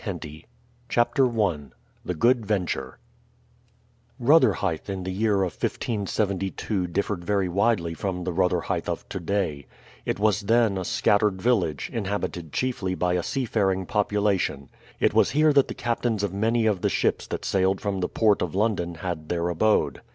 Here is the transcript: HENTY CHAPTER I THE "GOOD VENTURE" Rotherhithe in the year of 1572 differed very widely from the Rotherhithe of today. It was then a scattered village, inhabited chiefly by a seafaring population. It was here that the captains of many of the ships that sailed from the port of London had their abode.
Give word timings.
HENTY 0.03 0.47
CHAPTER 0.89 1.29
I 1.43 1.59
THE 2.03 2.15
"GOOD 2.15 2.43
VENTURE" 2.43 2.97
Rotherhithe 4.17 4.89
in 4.89 5.03
the 5.03 5.11
year 5.11 5.43
of 5.43 5.53
1572 5.53 6.87
differed 6.87 7.23
very 7.23 7.47
widely 7.47 7.93
from 7.93 8.23
the 8.23 8.33
Rotherhithe 8.33 8.89
of 8.89 9.07
today. 9.09 9.67
It 10.03 10.17
was 10.17 10.41
then 10.41 10.79
a 10.79 10.85
scattered 10.85 11.39
village, 11.39 11.91
inhabited 11.93 12.51
chiefly 12.51 12.95
by 12.95 13.13
a 13.13 13.21
seafaring 13.21 13.85
population. 13.85 14.69
It 14.99 15.13
was 15.13 15.29
here 15.29 15.53
that 15.53 15.67
the 15.67 15.75
captains 15.75 16.23
of 16.23 16.33
many 16.33 16.65
of 16.65 16.81
the 16.81 16.89
ships 16.89 17.27
that 17.27 17.45
sailed 17.45 17.79
from 17.79 17.99
the 17.99 18.09
port 18.09 18.41
of 18.41 18.55
London 18.55 18.95
had 18.95 19.29
their 19.29 19.49
abode. 19.49 20.01